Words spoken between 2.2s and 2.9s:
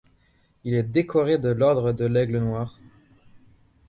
noir.